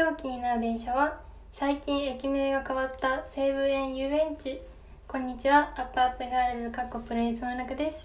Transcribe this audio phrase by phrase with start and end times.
[0.00, 1.20] 今日気になる電車は
[1.52, 4.62] 最近駅名が変わった西武園遊園地
[5.06, 7.98] こんにちはアップアップガールズかっこプロレスの中です。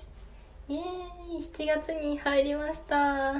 [0.67, 0.81] イエー
[1.39, 3.35] イ7月に入りました。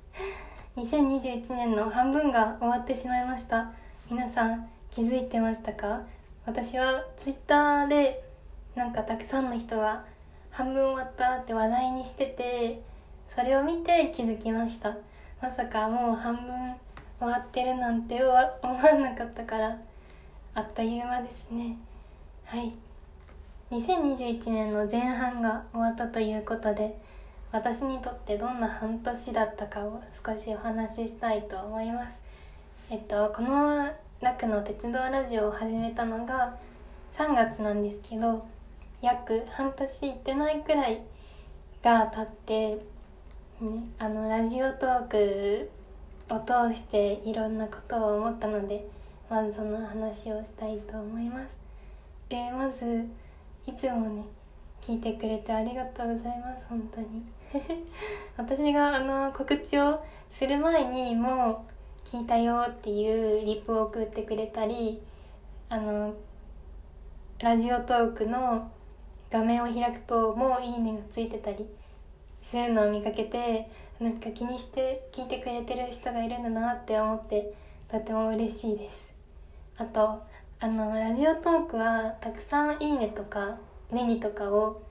[0.74, 3.70] 2021年の半分が終わってしまいました。
[4.10, 6.00] 皆さん気づいてましたか？
[6.46, 8.24] 私はツイッターで
[8.74, 10.02] なんかたくさんの人が
[10.50, 12.80] 半分終わったって話題にしてて
[13.36, 14.96] それを見て気づきました。
[15.42, 16.74] まさかもう半分
[17.22, 18.50] 終わってるなんて思わ
[18.98, 19.78] なかったから
[20.56, 21.78] あっという間ですね。
[22.44, 22.72] はい。
[23.70, 26.98] 2021年の前半が終わったということで
[27.52, 32.18] 私にとってどんな半年だったかを少しお話ししたいと思います。
[32.90, 33.88] えっとこの
[34.20, 36.58] 楽の鉄道ラジオを始めたのが
[37.16, 38.44] 3月なんですけど
[39.00, 41.00] 約半年行ってないくらい
[41.84, 42.26] が経っ
[42.76, 42.92] て
[43.60, 45.70] ね、あのラジオトーク
[46.32, 48.86] を通していろんなことを思ったので
[49.28, 51.56] まずその話をしたいと思います。
[52.30, 53.06] えー、まず
[53.66, 54.24] いつもね
[54.80, 57.22] 聞いてくれてありがとうございます本当に
[58.36, 61.64] 私があの告知をする前にも
[62.04, 65.00] う聞いたよっていうリップを送ってくれたり
[65.68, 66.14] あの
[67.38, 68.70] ラジオトークの
[69.30, 71.66] 画面を開くともういいねがついてたり
[72.42, 73.70] そういうのを見かけて
[74.02, 77.54] なんか気にして聞いてくれてる人がいるんだなって思って
[77.88, 79.06] とても嬉しいです。
[79.76, 80.20] あと
[80.58, 83.58] あのラジオトークはたくさん「いいね」とか
[83.92, 84.82] 「ネギ」とかを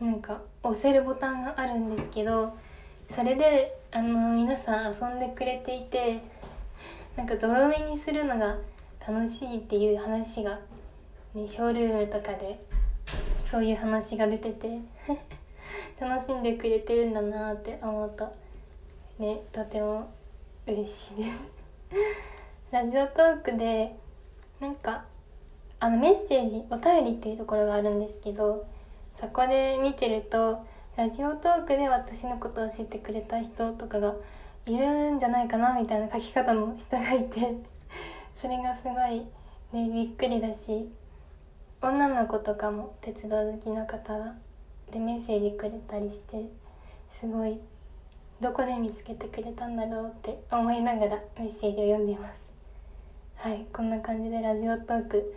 [0.00, 2.56] なんか押せるボタンがあるんですけど
[3.14, 6.22] それであの皆さん遊んでくれていて
[7.16, 8.56] なんかゾロ目にするのが
[9.06, 10.58] 楽しいっていう話が、
[11.34, 12.58] ね、ショールームとかで
[13.50, 14.78] そういう話が出てて。
[16.00, 18.32] 楽しんでくれてるんだなって思うと
[19.18, 20.12] ねとても
[20.66, 21.40] 嬉しいです。
[22.70, 23.96] ラジオトークで
[24.60, 25.04] なんか
[25.80, 28.66] あのメッセージお便りっていうところがあるんですけど
[29.20, 30.64] そこで見てると
[30.96, 34.14] ラジオトークで私のことを知ってくれた人とかが
[34.66, 37.56] いるんじゃないかなみたいな書き方の人がいて
[38.34, 39.26] それがすごい
[39.72, 40.90] ねびっくりだし
[41.80, 44.34] 女の子とかも鉄道好きな方が
[44.90, 46.46] でメッセージくれたりして
[47.10, 47.58] すごい
[48.40, 52.40] どこで見つけてくれたんだろうって思いながらメッセージを読んでいます。
[53.36, 55.34] はいこんな感じでラジオトーク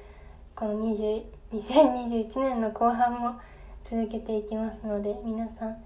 [0.56, 1.24] この20
[1.54, 3.40] 2021年の後半も
[3.84, 5.78] 続けていきますので皆さん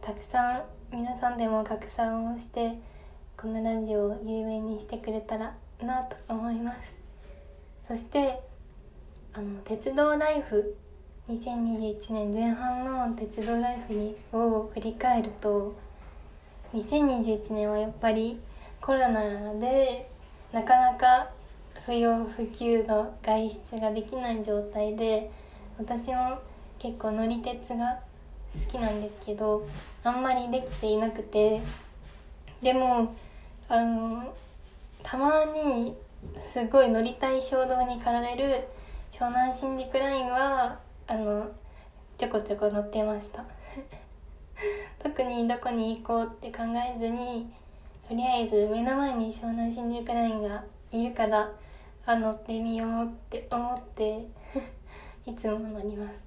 [0.00, 2.78] たくさん皆さんでも拡散をして
[3.36, 6.94] このラジオを有名にしてくれたらなと思います。
[7.88, 8.40] そして
[9.34, 10.76] あの鉄道ライフ
[11.28, 15.74] 2021年前半の鉄道ライフにを振り返ると
[16.74, 18.40] 2021年はやっぱり
[18.80, 20.10] コロナで
[20.52, 21.30] なかなか
[21.86, 25.30] 不要不急の外出ができない状態で
[25.78, 26.38] 私も
[26.78, 28.00] 結構乗り鉄が
[28.54, 29.66] 好きなんですけど
[30.04, 31.60] あんまりできていなくて。
[32.62, 33.12] でも
[33.68, 34.32] あの
[35.02, 35.96] たまに
[36.52, 38.68] すごい乗りたい衝動に駆られる
[39.10, 41.50] 湘南新宿ラインはあの
[42.18, 43.44] ちょこちょこ乗ってました。
[45.02, 46.62] 特にどこに行こうって考
[46.94, 47.52] えずに
[48.08, 51.50] とりあえず目の前に湘南新宿ラインがいるから
[52.06, 54.26] あ乗ってみようって思って
[55.26, 56.22] いつも乗ります。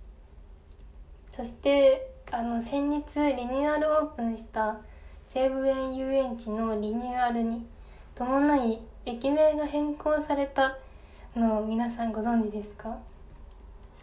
[1.32, 3.04] そしてあの先日
[3.36, 4.78] リニューアルオープンした
[5.28, 7.66] 西武園遊園地のリニューアルに
[8.16, 10.78] 伴い駅名が変更された
[11.36, 12.98] のを皆さんご存知ですか？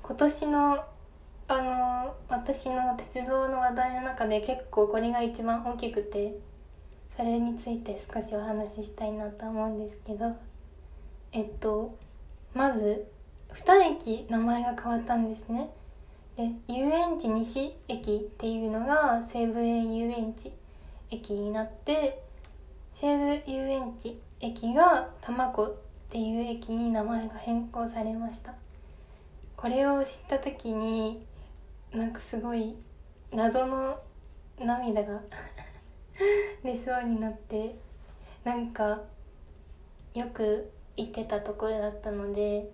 [0.02, 0.84] 今年の
[1.48, 6.38] あの私の鉄道の話題の中で結構これが一番大きくて
[7.16, 10.34] それについて少しお話ししたいなと思うんですけど
[11.32, 11.96] えっと
[12.54, 13.06] まず
[13.54, 15.70] 2駅名前が変わったんですね。
[16.36, 20.50] で遊園地西駅っていうのが西武園遊園地
[21.10, 22.22] 駅になって
[22.94, 25.74] 西武遊園地駅が多摩湖っ
[26.10, 28.54] ていう駅に名前が変更されました。
[29.62, 31.24] これを知った時に
[31.92, 32.74] なんかすごい
[33.30, 33.96] 謎の
[34.58, 35.20] 涙が
[36.64, 37.76] 出そうになって
[38.42, 39.00] なんか
[40.14, 42.72] よく行ってたところだったので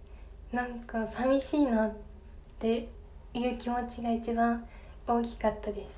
[0.50, 1.92] なんか寂しいなっ
[2.58, 2.88] て
[3.34, 4.66] いう気持ちが一番
[5.06, 5.90] 大きかったです。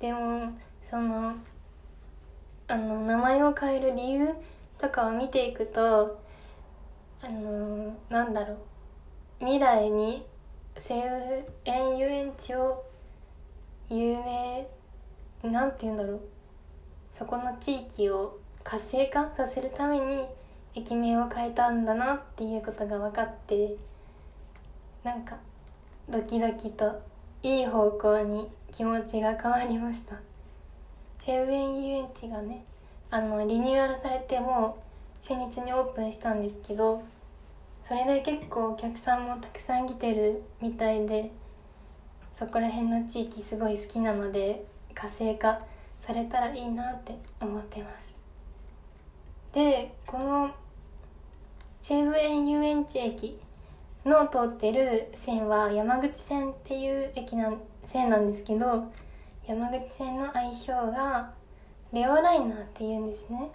[0.00, 0.50] でも
[0.88, 1.34] その
[2.68, 4.34] あの名前を変える理由
[4.78, 6.18] とかを見ていくと
[7.20, 8.75] あのなんだろう。
[9.38, 10.24] 未来に
[10.78, 12.84] 西武園遊園地を
[13.90, 14.66] 有名
[15.42, 16.20] なんて言うんだろう。
[17.18, 20.26] そこの地域を活性化させるために
[20.74, 23.76] 駅名を変えたんだなっていうことが分かって
[25.04, 25.36] なんか
[26.08, 27.00] ドキドキと
[27.42, 30.16] いい方向に気持ちが変わりました。
[31.20, 32.64] 西武園遊園地がね
[33.10, 37.02] あのリニューアルされてもう先日にオープンしたんですけど
[37.88, 41.30] それで結構お客さんもたくさん来てるみたいで
[42.38, 45.60] そこら辺の地域すごい好きなので活性化
[46.04, 48.14] されたらいいなって思ってます。
[49.54, 50.50] でこの
[51.80, 53.38] 西武園遊園地駅
[54.04, 57.52] の通ってる線は山口線っていう駅な
[57.84, 58.84] 線なんですけど
[59.46, 61.32] 山口線の愛称が
[61.92, 63.50] レオライナーっていうんですね。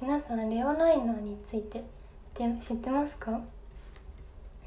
[0.00, 1.84] 皆さんレオライナーについて
[2.34, 3.40] 知ってますか？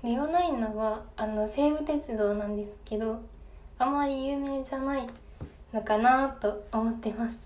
[0.01, 3.21] レオライナはあの西武鉄道なんですけど
[3.77, 5.05] あまり有名じゃない
[5.73, 7.37] のかなと思ってます。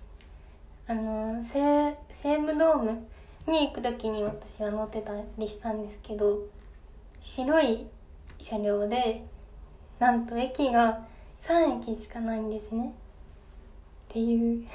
[0.86, 1.58] あの西
[2.12, 3.08] 西武ドーム
[3.48, 6.42] に行く時に私は乗ってたりしたんですけど
[7.24, 7.90] 白い
[8.40, 9.26] 車両で
[9.98, 11.04] なんと駅が
[11.42, 12.94] 3駅しかないんですね。
[14.10, 14.68] っていう。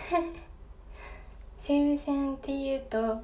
[1.60, 3.20] 西武線っていうと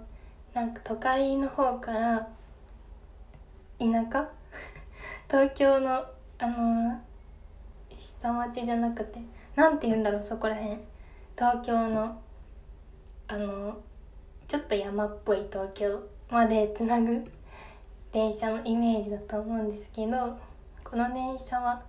[0.54, 2.28] なんか都会の方から
[3.80, 4.30] 田舎
[5.28, 6.04] 東京の
[6.38, 7.00] あの
[7.96, 9.20] 下町じゃなくて
[9.56, 10.78] なんて言うんだろうそこら辺。
[11.36, 12.20] 東京の
[13.26, 13.80] あの
[14.46, 16.00] ちょっと山っぽい東京
[16.30, 17.24] までつなぐ
[18.12, 20.38] 電車のイメージだと思うんですけど
[20.84, 21.82] この電車は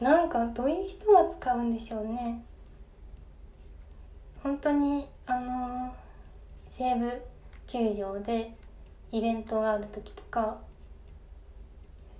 [0.00, 2.42] なんかどういう人が使うんでしょうね。
[4.42, 5.94] 本当にあの
[6.66, 7.22] 西武
[7.66, 8.54] 球場で
[9.12, 10.58] イベントがある時とか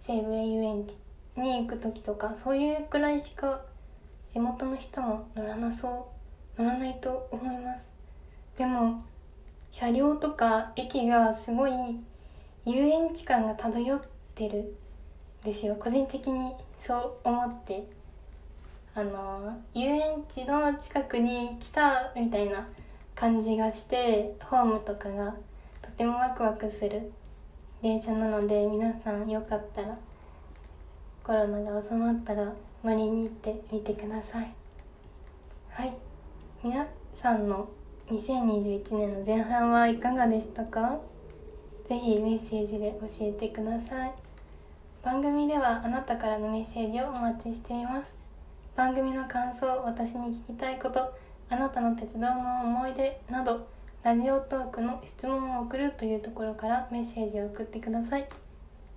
[0.05, 0.97] 西武園遊園地
[1.37, 3.61] に行く時とかそういうくらいしか
[4.33, 6.11] 地元の人も乗らなそ
[6.59, 7.87] う乗らないと思います。
[8.59, 9.05] でも
[9.71, 11.73] 車両とか駅がすごい
[12.67, 14.01] 遊園地感が漂っ
[14.35, 14.75] てる
[15.45, 15.77] んですよ。
[15.77, 17.87] 個人的にそう思って。
[18.97, 22.67] あの遊園地の近くに来たみたいな
[23.15, 25.37] 感じがしてホームとかが
[25.81, 27.13] とてもワクワクする。
[27.83, 29.99] 電車なので皆さんよかったら
[31.25, 32.53] コロナが収まったら
[32.85, 34.55] 乗りに行ってみてください。
[35.69, 35.93] はい。
[36.63, 36.87] 皆
[37.17, 37.69] さんの
[38.09, 41.01] 2021年の前半はいかがでしたか？
[41.89, 44.13] ぜひメッセージで教えてください。
[45.03, 48.15] 番組ではあなたからのメッセージをお待ちしています。
[48.77, 51.13] 番組の感想私に聞きたいこと
[51.51, 53.67] あなたの鉄道の思い出など
[54.03, 58.29] ラジオトークの質問を送るというところからメッセージを送ってください。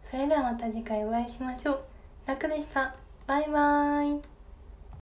[0.09, 1.79] それではまた次回お会いしましょう。
[2.25, 2.95] 楽でした。
[3.27, 4.34] バイバーイ。